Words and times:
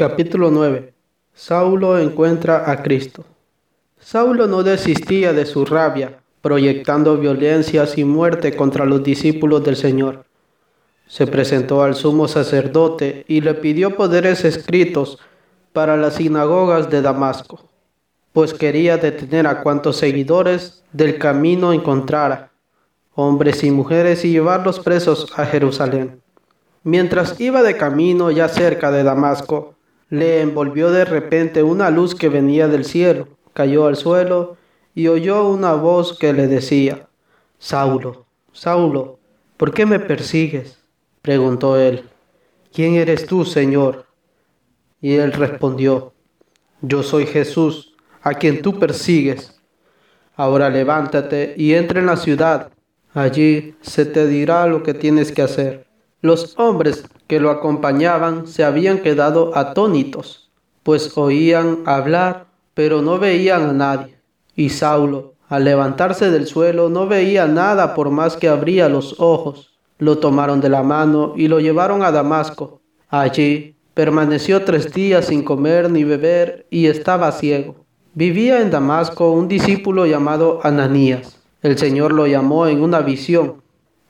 Capítulo 0.00 0.50
9. 0.50 0.94
Saulo 1.34 1.98
encuentra 1.98 2.70
a 2.70 2.82
Cristo. 2.82 3.26
Saulo 3.98 4.46
no 4.46 4.62
desistía 4.62 5.34
de 5.34 5.44
su 5.44 5.66
rabia, 5.66 6.22
proyectando 6.40 7.18
violencias 7.18 7.98
y 7.98 8.04
muerte 8.04 8.56
contra 8.56 8.86
los 8.86 9.02
discípulos 9.02 9.62
del 9.62 9.76
Señor. 9.76 10.24
Se 11.06 11.26
presentó 11.26 11.82
al 11.82 11.96
sumo 11.96 12.28
sacerdote 12.28 13.26
y 13.28 13.42
le 13.42 13.52
pidió 13.52 13.94
poderes 13.94 14.46
escritos 14.46 15.18
para 15.74 15.98
las 15.98 16.14
sinagogas 16.14 16.88
de 16.88 17.02
Damasco, 17.02 17.68
pues 18.32 18.54
quería 18.54 18.96
detener 18.96 19.46
a 19.46 19.60
cuantos 19.60 19.98
seguidores 19.98 20.82
del 20.94 21.18
camino 21.18 21.74
encontrara, 21.74 22.52
hombres 23.14 23.62
y 23.64 23.70
mujeres, 23.70 24.24
y 24.24 24.30
llevarlos 24.30 24.80
presos 24.80 25.30
a 25.36 25.44
Jerusalén. 25.44 26.22
Mientras 26.84 27.38
iba 27.38 27.62
de 27.62 27.76
camino 27.76 28.30
ya 28.30 28.48
cerca 28.48 28.90
de 28.90 29.02
Damasco, 29.02 29.74
le 30.10 30.40
envolvió 30.40 30.90
de 30.90 31.04
repente 31.04 31.62
una 31.62 31.88
luz 31.90 32.14
que 32.14 32.28
venía 32.28 32.66
del 32.66 32.84
cielo, 32.84 33.28
cayó 33.52 33.86
al 33.86 33.96
suelo 33.96 34.56
y 34.94 35.06
oyó 35.06 35.48
una 35.48 35.74
voz 35.74 36.18
que 36.18 36.32
le 36.32 36.48
decía, 36.48 37.08
Saulo, 37.58 38.26
Saulo, 38.52 39.20
¿por 39.56 39.72
qué 39.72 39.86
me 39.86 40.00
persigues? 40.00 40.82
preguntó 41.22 41.76
él. 41.76 42.08
¿Quién 42.72 42.94
eres 42.94 43.26
tú, 43.26 43.44
Señor? 43.44 44.06
Y 45.00 45.14
él 45.14 45.32
respondió, 45.32 46.12
Yo 46.80 47.02
soy 47.02 47.26
Jesús, 47.26 47.94
a 48.22 48.34
quien 48.34 48.62
tú 48.62 48.78
persigues. 48.78 49.60
Ahora 50.34 50.70
levántate 50.70 51.54
y 51.56 51.74
entra 51.74 52.00
en 52.00 52.06
la 52.06 52.16
ciudad. 52.16 52.70
Allí 53.12 53.74
se 53.80 54.06
te 54.06 54.26
dirá 54.26 54.66
lo 54.66 54.82
que 54.82 54.94
tienes 54.94 55.32
que 55.32 55.42
hacer. 55.42 55.86
Los 56.22 56.58
hombres 56.58 57.04
que 57.28 57.40
lo 57.40 57.50
acompañaban 57.50 58.46
se 58.46 58.62
habían 58.62 58.98
quedado 58.98 59.56
atónitos, 59.56 60.50
pues 60.82 61.16
oían 61.16 61.78
hablar, 61.86 62.46
pero 62.74 63.00
no 63.00 63.18
veían 63.18 63.70
a 63.70 63.72
nadie. 63.72 64.18
Y 64.54 64.68
Saulo, 64.68 65.34
al 65.48 65.64
levantarse 65.64 66.30
del 66.30 66.46
suelo, 66.46 66.90
no 66.90 67.06
veía 67.06 67.46
nada 67.46 67.94
por 67.94 68.10
más 68.10 68.36
que 68.36 68.48
abría 68.48 68.90
los 68.90 69.18
ojos. 69.18 69.78
Lo 69.98 70.18
tomaron 70.18 70.60
de 70.60 70.68
la 70.68 70.82
mano 70.82 71.32
y 71.36 71.48
lo 71.48 71.58
llevaron 71.58 72.02
a 72.02 72.12
Damasco. 72.12 72.82
Allí 73.08 73.76
permaneció 73.94 74.64
tres 74.64 74.92
días 74.92 75.26
sin 75.26 75.42
comer 75.42 75.90
ni 75.90 76.04
beber 76.04 76.66
y 76.68 76.86
estaba 76.86 77.32
ciego. 77.32 77.86
Vivía 78.12 78.60
en 78.60 78.70
Damasco 78.70 79.32
un 79.32 79.48
discípulo 79.48 80.04
llamado 80.04 80.60
Ananías. 80.62 81.38
El 81.62 81.78
Señor 81.78 82.12
lo 82.12 82.26
llamó 82.26 82.66
en 82.66 82.82
una 82.82 83.00
visión. 83.00 83.62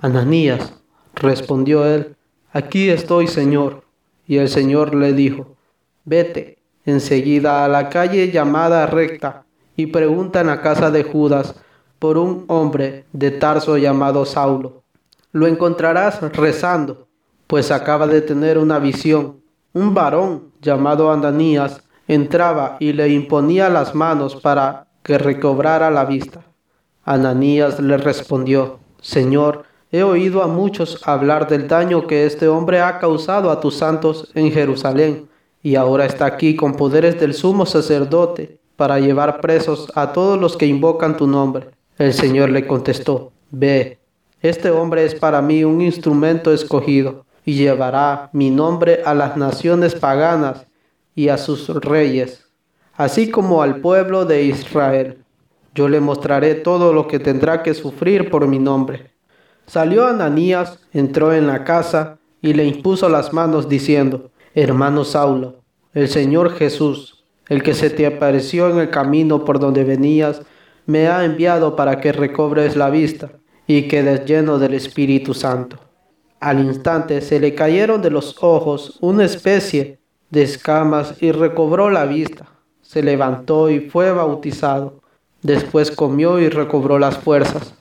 Ananías, 0.00 0.77
Respondió 1.20 1.84
él, 1.84 2.16
Aquí 2.52 2.88
estoy, 2.88 3.26
Señor. 3.26 3.82
Y 4.26 4.38
el 4.38 4.48
Señor 4.48 4.94
le 4.94 5.12
dijo, 5.12 5.56
Vete 6.04 6.58
enseguida 6.84 7.64
a 7.64 7.68
la 7.68 7.88
calle 7.88 8.30
llamada 8.30 8.86
recta 8.86 9.44
y 9.76 9.86
pregunta 9.86 10.40
en 10.40 10.46
la 10.46 10.62
casa 10.62 10.90
de 10.90 11.02
Judas 11.02 11.54
por 11.98 12.16
un 12.16 12.44
hombre 12.48 13.04
de 13.12 13.30
Tarso 13.30 13.76
llamado 13.76 14.24
Saulo. 14.24 14.82
Lo 15.32 15.46
encontrarás 15.46 16.20
rezando, 16.32 17.08
pues 17.46 17.70
acaba 17.70 18.06
de 18.06 18.22
tener 18.22 18.56
una 18.56 18.78
visión. 18.78 19.40
Un 19.74 19.92
varón 19.94 20.52
llamado 20.62 21.12
Ananías 21.12 21.82
entraba 22.06 22.76
y 22.80 22.92
le 22.92 23.08
imponía 23.08 23.68
las 23.68 23.94
manos 23.94 24.36
para 24.36 24.86
que 25.02 25.18
recobrara 25.18 25.90
la 25.90 26.04
vista. 26.06 26.42
Ananías 27.04 27.80
le 27.80 27.98
respondió, 27.98 28.78
Señor, 29.00 29.64
He 29.90 30.02
oído 30.02 30.42
a 30.42 30.46
muchos 30.46 31.00
hablar 31.08 31.48
del 31.48 31.66
daño 31.66 32.06
que 32.06 32.26
este 32.26 32.46
hombre 32.46 32.80
ha 32.80 32.98
causado 32.98 33.50
a 33.50 33.58
tus 33.58 33.76
santos 33.76 34.30
en 34.34 34.52
Jerusalén, 34.52 35.28
y 35.62 35.76
ahora 35.76 36.04
está 36.04 36.26
aquí 36.26 36.54
con 36.54 36.74
poderes 36.74 37.18
del 37.18 37.32
sumo 37.32 37.64
sacerdote 37.64 38.58
para 38.76 39.00
llevar 39.00 39.40
presos 39.40 39.90
a 39.94 40.12
todos 40.12 40.38
los 40.38 40.58
que 40.58 40.66
invocan 40.66 41.16
tu 41.16 41.26
nombre. 41.26 41.70
El 41.96 42.12
Señor 42.12 42.50
le 42.50 42.66
contestó, 42.66 43.32
Ve, 43.50 43.98
este 44.42 44.70
hombre 44.70 45.06
es 45.06 45.14
para 45.14 45.40
mí 45.40 45.64
un 45.64 45.80
instrumento 45.80 46.52
escogido, 46.52 47.24
y 47.46 47.54
llevará 47.54 48.28
mi 48.34 48.50
nombre 48.50 49.00
a 49.06 49.14
las 49.14 49.38
naciones 49.38 49.94
paganas 49.94 50.66
y 51.14 51.30
a 51.30 51.38
sus 51.38 51.66
reyes, 51.76 52.44
así 52.94 53.30
como 53.30 53.62
al 53.62 53.80
pueblo 53.80 54.26
de 54.26 54.42
Israel. 54.42 55.24
Yo 55.74 55.88
le 55.88 56.00
mostraré 56.00 56.56
todo 56.56 56.92
lo 56.92 57.08
que 57.08 57.18
tendrá 57.18 57.62
que 57.62 57.72
sufrir 57.72 58.30
por 58.30 58.46
mi 58.46 58.58
nombre. 58.58 59.07
Salió 59.68 60.06
Ananías, 60.06 60.78
entró 60.94 61.34
en 61.34 61.46
la 61.46 61.62
casa 61.62 62.18
y 62.40 62.54
le 62.54 62.64
impuso 62.64 63.10
las 63.10 63.34
manos 63.34 63.68
diciendo, 63.68 64.30
Hermano 64.54 65.04
Saulo, 65.04 65.56
el 65.92 66.08
Señor 66.08 66.54
Jesús, 66.54 67.22
el 67.48 67.62
que 67.62 67.74
se 67.74 67.90
te 67.90 68.06
apareció 68.06 68.70
en 68.70 68.78
el 68.78 68.88
camino 68.88 69.44
por 69.44 69.58
donde 69.58 69.84
venías, 69.84 70.40
me 70.86 71.08
ha 71.08 71.22
enviado 71.22 71.76
para 71.76 72.00
que 72.00 72.12
recobres 72.12 72.76
la 72.76 72.88
vista 72.88 73.28
y 73.66 73.88
quedes 73.88 74.24
lleno 74.24 74.58
del 74.58 74.72
Espíritu 74.72 75.34
Santo. 75.34 75.76
Al 76.40 76.60
instante 76.60 77.20
se 77.20 77.38
le 77.38 77.54
cayeron 77.54 78.00
de 78.00 78.10
los 78.10 78.36
ojos 78.40 78.96
una 79.02 79.26
especie 79.26 79.98
de 80.30 80.44
escamas 80.44 81.22
y 81.22 81.30
recobró 81.30 81.90
la 81.90 82.06
vista. 82.06 82.46
Se 82.80 83.02
levantó 83.02 83.68
y 83.68 83.80
fue 83.80 84.12
bautizado. 84.12 85.02
Después 85.42 85.90
comió 85.90 86.38
y 86.38 86.48
recobró 86.48 86.98
las 86.98 87.18
fuerzas. 87.18 87.74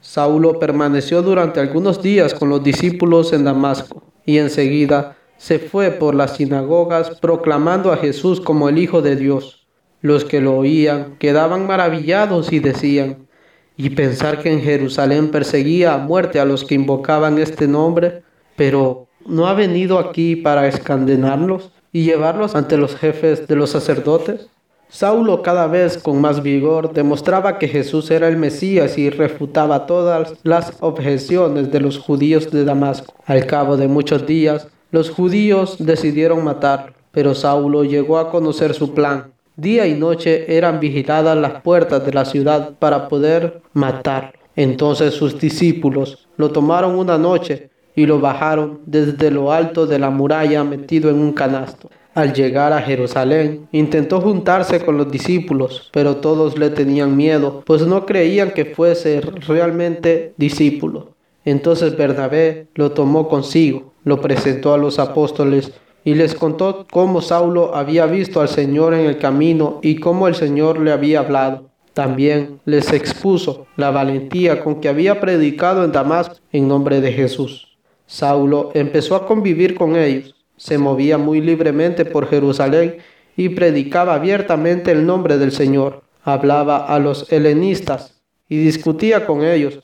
Saulo 0.00 0.58
permaneció 0.58 1.22
durante 1.22 1.60
algunos 1.60 2.02
días 2.02 2.32
con 2.32 2.48
los 2.48 2.62
discípulos 2.62 3.32
en 3.32 3.44
Damasco 3.44 4.02
y 4.24 4.38
enseguida 4.38 5.16
se 5.38 5.58
fue 5.58 5.90
por 5.90 6.14
las 6.14 6.36
sinagogas 6.36 7.18
proclamando 7.20 7.92
a 7.92 7.96
Jesús 7.96 8.40
como 8.40 8.68
el 8.68 8.78
Hijo 8.78 9.02
de 9.02 9.16
Dios. 9.16 9.66
Los 10.00 10.24
que 10.24 10.40
lo 10.40 10.56
oían 10.56 11.16
quedaban 11.18 11.66
maravillados 11.66 12.52
y 12.52 12.60
decían, 12.60 13.28
y 13.76 13.90
pensar 13.90 14.40
que 14.42 14.52
en 14.52 14.60
Jerusalén 14.60 15.30
perseguía 15.30 15.94
a 15.94 15.98
muerte 15.98 16.40
a 16.40 16.44
los 16.44 16.64
que 16.64 16.74
invocaban 16.74 17.38
este 17.38 17.66
nombre, 17.68 18.22
pero 18.56 19.06
¿no 19.24 19.46
ha 19.46 19.54
venido 19.54 19.98
aquí 19.98 20.36
para 20.36 20.66
escandenarlos 20.66 21.70
y 21.92 22.04
llevarlos 22.04 22.54
ante 22.54 22.76
los 22.76 22.96
jefes 22.96 23.46
de 23.46 23.56
los 23.56 23.70
sacerdotes? 23.70 24.48
Saulo 24.90 25.42
cada 25.42 25.66
vez 25.66 25.98
con 25.98 26.18
más 26.18 26.42
vigor 26.42 26.94
demostraba 26.94 27.58
que 27.58 27.68
Jesús 27.68 28.10
era 28.10 28.26
el 28.26 28.38
Mesías 28.38 28.96
y 28.96 29.10
refutaba 29.10 29.84
todas 29.84 30.32
las 30.44 30.72
objeciones 30.80 31.70
de 31.70 31.80
los 31.80 31.98
judíos 31.98 32.50
de 32.50 32.64
Damasco. 32.64 33.12
Al 33.26 33.44
cabo 33.44 33.76
de 33.76 33.86
muchos 33.86 34.26
días, 34.26 34.68
los 34.90 35.10
judíos 35.10 35.76
decidieron 35.78 36.42
matarlo, 36.42 36.94
pero 37.12 37.34
Saulo 37.34 37.84
llegó 37.84 38.16
a 38.18 38.30
conocer 38.30 38.72
su 38.72 38.94
plan. 38.94 39.30
Día 39.56 39.86
y 39.86 39.94
noche 39.94 40.56
eran 40.56 40.80
vigiladas 40.80 41.36
las 41.36 41.60
puertas 41.60 42.06
de 42.06 42.14
la 42.14 42.24
ciudad 42.24 42.70
para 42.78 43.08
poder 43.08 43.60
matarlo. 43.74 44.38
Entonces 44.56 45.12
sus 45.12 45.38
discípulos 45.38 46.26
lo 46.38 46.50
tomaron 46.50 46.94
una 46.94 47.18
noche 47.18 47.68
y 47.94 48.06
lo 48.06 48.20
bajaron 48.20 48.80
desde 48.86 49.30
lo 49.30 49.52
alto 49.52 49.86
de 49.86 49.98
la 49.98 50.08
muralla 50.08 50.64
metido 50.64 51.10
en 51.10 51.18
un 51.18 51.32
canasto. 51.32 51.90
Al 52.18 52.32
llegar 52.32 52.72
a 52.72 52.82
Jerusalén, 52.82 53.68
intentó 53.70 54.20
juntarse 54.20 54.84
con 54.84 54.96
los 54.96 55.08
discípulos, 55.08 55.88
pero 55.92 56.16
todos 56.16 56.58
le 56.58 56.68
tenían 56.70 57.16
miedo, 57.16 57.62
pues 57.64 57.86
no 57.86 58.06
creían 58.06 58.50
que 58.50 58.64
fuese 58.64 59.20
realmente 59.20 60.34
discípulo. 60.36 61.14
Entonces 61.44 61.96
Bernabé 61.96 62.66
lo 62.74 62.90
tomó 62.90 63.28
consigo, 63.28 63.92
lo 64.02 64.20
presentó 64.20 64.74
a 64.74 64.78
los 64.78 64.98
apóstoles 64.98 65.70
y 66.02 66.16
les 66.16 66.34
contó 66.34 66.88
cómo 66.90 67.20
Saulo 67.20 67.76
había 67.76 68.06
visto 68.06 68.40
al 68.40 68.48
Señor 68.48 68.94
en 68.94 69.06
el 69.06 69.18
camino 69.18 69.78
y 69.80 70.00
cómo 70.00 70.26
el 70.26 70.34
Señor 70.34 70.80
le 70.80 70.90
había 70.90 71.20
hablado. 71.20 71.68
También 71.94 72.58
les 72.64 72.92
expuso 72.92 73.68
la 73.76 73.92
valentía 73.92 74.64
con 74.64 74.80
que 74.80 74.88
había 74.88 75.20
predicado 75.20 75.84
en 75.84 75.92
Damasco 75.92 76.34
en 76.50 76.66
nombre 76.66 77.00
de 77.00 77.12
Jesús. 77.12 77.78
Saulo 78.06 78.72
empezó 78.74 79.14
a 79.14 79.24
convivir 79.24 79.76
con 79.76 79.94
ellos 79.94 80.34
se 80.58 80.76
movía 80.76 81.16
muy 81.16 81.40
libremente 81.40 82.04
por 82.04 82.28
Jerusalén 82.28 82.98
y 83.36 83.48
predicaba 83.50 84.14
abiertamente 84.14 84.90
el 84.90 85.06
nombre 85.06 85.38
del 85.38 85.52
Señor. 85.52 86.02
Hablaba 86.24 86.84
a 86.84 86.98
los 86.98 87.32
helenistas 87.32 88.20
y 88.48 88.58
discutía 88.58 89.24
con 89.24 89.44
ellos, 89.44 89.80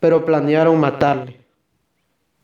pero 0.00 0.24
planearon 0.24 0.78
matarle. 0.78 1.40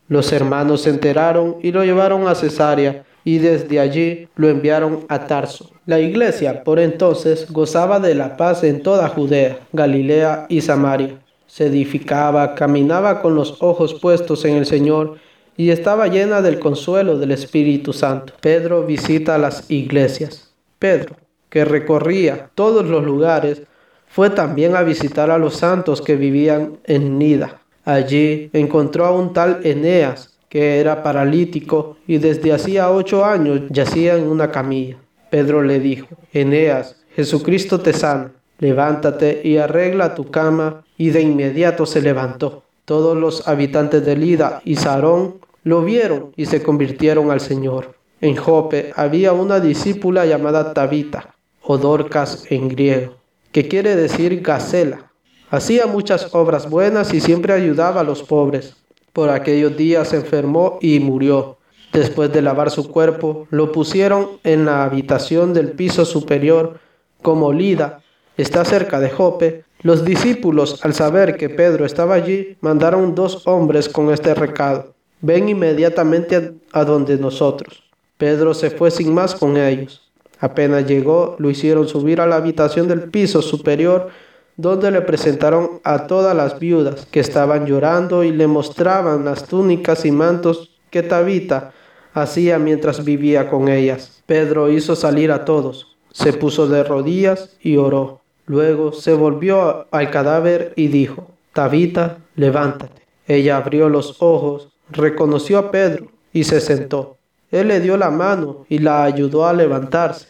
Los 0.08 0.32
hermanos 0.32 0.82
se 0.82 0.90
enteraron 0.90 1.56
y 1.62 1.72
lo 1.72 1.84
llevaron 1.84 2.28
a 2.28 2.34
Cesarea 2.34 3.04
y 3.24 3.38
desde 3.38 3.80
allí 3.80 4.28
lo 4.36 4.48
enviaron 4.48 5.04
a 5.08 5.26
Tarso. 5.26 5.70
La 5.84 5.98
iglesia 5.98 6.62
por 6.62 6.78
entonces 6.78 7.50
gozaba 7.50 7.98
de 7.98 8.14
la 8.14 8.36
paz 8.36 8.62
en 8.62 8.82
toda 8.82 9.08
Judea, 9.08 9.58
Galilea 9.72 10.46
y 10.48 10.60
Samaria. 10.60 11.18
Se 11.46 11.66
edificaba, 11.66 12.54
caminaba 12.54 13.20
con 13.20 13.34
los 13.34 13.60
ojos 13.60 13.94
puestos 13.94 14.44
en 14.44 14.56
el 14.56 14.66
Señor 14.66 15.18
y 15.56 15.70
estaba 15.70 16.08
llena 16.08 16.42
del 16.42 16.58
consuelo 16.58 17.18
del 17.18 17.32
Espíritu 17.32 17.92
Santo. 17.92 18.32
Pedro 18.40 18.84
visita 18.84 19.38
las 19.38 19.70
iglesias. 19.70 20.52
Pedro, 20.78 21.16
que 21.48 21.64
recorría 21.64 22.50
todos 22.54 22.86
los 22.86 23.04
lugares, 23.04 23.62
fue 24.06 24.30
también 24.30 24.76
a 24.76 24.82
visitar 24.82 25.30
a 25.30 25.38
los 25.38 25.56
santos 25.56 26.02
que 26.02 26.16
vivían 26.16 26.78
en 26.84 27.18
Nida. 27.18 27.62
Allí 27.84 28.50
encontró 28.52 29.06
a 29.06 29.12
un 29.12 29.32
tal 29.32 29.60
Eneas, 29.64 30.38
que 30.48 30.80
era 30.80 31.02
paralítico 31.02 31.96
y 32.06 32.18
desde 32.18 32.52
hacía 32.52 32.90
ocho 32.90 33.24
años 33.24 33.62
yacía 33.70 34.16
en 34.16 34.24
una 34.24 34.50
camilla. 34.50 34.98
Pedro 35.30 35.62
le 35.62 35.80
dijo, 35.80 36.08
Eneas, 36.32 36.96
Jesucristo 37.16 37.80
te 37.80 37.92
sana, 37.92 38.32
levántate 38.58 39.40
y 39.44 39.56
arregla 39.56 40.14
tu 40.14 40.30
cama, 40.30 40.84
y 40.98 41.10
de 41.10 41.22
inmediato 41.22 41.86
se 41.86 42.02
levantó. 42.02 42.64
Todos 42.84 43.16
los 43.16 43.48
habitantes 43.48 44.04
de 44.04 44.16
Lida 44.16 44.60
y 44.64 44.76
Sarón 44.76 45.36
lo 45.64 45.82
vieron 45.82 46.32
y 46.36 46.46
se 46.46 46.62
convirtieron 46.62 47.30
al 47.30 47.40
Señor. 47.40 47.94
En 48.20 48.36
Jope 48.36 48.92
había 48.96 49.32
una 49.32 49.60
discípula 49.60 50.26
llamada 50.26 50.72
Tabita, 50.74 51.34
o 51.62 51.78
Dorcas 51.78 52.44
en 52.50 52.68
griego, 52.68 53.14
que 53.52 53.68
quiere 53.68 53.96
decir 53.96 54.40
gacela. 54.40 55.12
Hacía 55.50 55.86
muchas 55.86 56.34
obras 56.34 56.68
buenas 56.68 57.12
y 57.12 57.20
siempre 57.20 57.52
ayudaba 57.52 58.00
a 58.00 58.04
los 58.04 58.22
pobres. 58.22 58.76
Por 59.12 59.28
aquellos 59.30 59.76
días 59.76 60.08
se 60.08 60.16
enfermó 60.16 60.78
y 60.80 60.98
murió. 61.00 61.58
Después 61.92 62.32
de 62.32 62.40
lavar 62.40 62.70
su 62.70 62.88
cuerpo, 62.88 63.46
lo 63.50 63.70
pusieron 63.70 64.38
en 64.44 64.64
la 64.64 64.84
habitación 64.84 65.52
del 65.52 65.72
piso 65.72 66.06
superior, 66.06 66.80
como 67.20 67.52
Lida 67.52 68.00
está 68.36 68.64
cerca 68.64 68.98
de 68.98 69.10
Jope. 69.10 69.64
Los 69.82 70.04
discípulos, 70.04 70.82
al 70.84 70.94
saber 70.94 71.36
que 71.36 71.50
Pedro 71.50 71.84
estaba 71.84 72.14
allí, 72.14 72.56
mandaron 72.60 73.14
dos 73.14 73.46
hombres 73.46 73.88
con 73.88 74.10
este 74.10 74.32
recado. 74.34 74.91
Ven 75.22 75.48
inmediatamente 75.48 76.52
a 76.72 76.84
donde 76.84 77.16
nosotros. 77.16 77.82
Pedro 78.18 78.52
se 78.52 78.70
fue 78.70 78.90
sin 78.90 79.14
más 79.14 79.34
con 79.34 79.56
ellos. 79.56 80.02
Apenas 80.38 80.86
llegó, 80.86 81.36
lo 81.38 81.48
hicieron 81.48 81.88
subir 81.88 82.20
a 82.20 82.26
la 82.26 82.36
habitación 82.36 82.88
del 82.88 83.10
piso 83.10 83.40
superior 83.40 84.10
donde 84.56 84.90
le 84.90 85.00
presentaron 85.00 85.80
a 85.82 86.06
todas 86.06 86.36
las 86.36 86.58
viudas 86.58 87.06
que 87.10 87.20
estaban 87.20 87.66
llorando 87.66 88.22
y 88.22 88.32
le 88.32 88.46
mostraban 88.46 89.24
las 89.24 89.44
túnicas 89.44 90.04
y 90.04 90.10
mantos 90.10 90.70
que 90.90 91.02
Tabita 91.02 91.72
hacía 92.12 92.58
mientras 92.58 93.04
vivía 93.04 93.48
con 93.48 93.68
ellas. 93.68 94.22
Pedro 94.26 94.70
hizo 94.70 94.94
salir 94.94 95.32
a 95.32 95.44
todos, 95.44 95.96
se 96.10 96.32
puso 96.32 96.66
de 96.68 96.84
rodillas 96.84 97.56
y 97.62 97.76
oró. 97.76 98.20
Luego 98.46 98.92
se 98.92 99.14
volvió 99.14 99.86
al 99.90 100.10
cadáver 100.10 100.72
y 100.76 100.88
dijo, 100.88 101.28
Tabita, 101.52 102.18
levántate. 102.34 103.02
Ella 103.26 103.56
abrió 103.56 103.88
los 103.88 104.20
ojos, 104.20 104.71
reconoció 104.92 105.58
a 105.58 105.70
Pedro 105.70 106.08
y 106.32 106.44
se 106.44 106.60
sentó. 106.60 107.18
Él 107.50 107.68
le 107.68 107.80
dio 107.80 107.96
la 107.96 108.10
mano 108.10 108.64
y 108.68 108.78
la 108.78 109.04
ayudó 109.04 109.46
a 109.46 109.52
levantarse. 109.52 110.28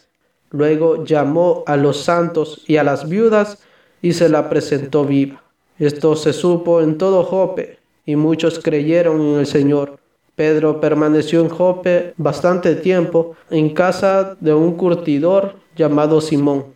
Luego 0.50 1.04
llamó 1.04 1.62
a 1.66 1.76
los 1.76 2.02
santos 2.02 2.62
y 2.66 2.76
a 2.76 2.84
las 2.84 3.08
viudas 3.08 3.58
y 4.02 4.12
se 4.12 4.28
la 4.28 4.48
presentó 4.48 5.04
viva. 5.04 5.42
Esto 5.78 6.16
se 6.16 6.32
supo 6.32 6.80
en 6.80 6.98
todo 6.98 7.24
Jope, 7.24 7.78
y 8.04 8.16
muchos 8.16 8.58
creyeron 8.58 9.20
en 9.20 9.38
el 9.38 9.46
Señor. 9.46 9.98
Pedro 10.34 10.80
permaneció 10.80 11.40
en 11.40 11.48
Jope 11.48 12.14
bastante 12.16 12.74
tiempo 12.74 13.36
en 13.50 13.70
casa 13.70 14.36
de 14.40 14.52
un 14.52 14.76
curtidor 14.76 15.56
llamado 15.76 16.20
Simón. 16.20 16.66